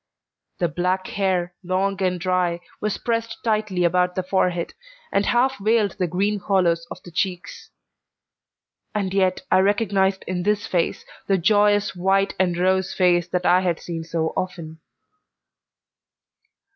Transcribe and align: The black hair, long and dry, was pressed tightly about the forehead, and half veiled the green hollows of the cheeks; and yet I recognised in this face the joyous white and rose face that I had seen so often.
The 0.57 0.67
black 0.67 1.05
hair, 1.09 1.53
long 1.63 2.01
and 2.01 2.19
dry, 2.19 2.61
was 2.79 2.97
pressed 2.97 3.37
tightly 3.43 3.83
about 3.83 4.15
the 4.15 4.23
forehead, 4.23 4.73
and 5.11 5.27
half 5.27 5.59
veiled 5.59 5.91
the 5.91 6.07
green 6.07 6.39
hollows 6.39 6.87
of 6.89 7.03
the 7.03 7.11
cheeks; 7.11 7.69
and 8.95 9.13
yet 9.13 9.43
I 9.51 9.59
recognised 9.59 10.23
in 10.25 10.41
this 10.41 10.65
face 10.65 11.05
the 11.27 11.37
joyous 11.37 11.95
white 11.95 12.33
and 12.39 12.57
rose 12.57 12.95
face 12.95 13.27
that 13.27 13.45
I 13.45 13.61
had 13.61 13.79
seen 13.79 14.03
so 14.03 14.33
often. 14.35 14.79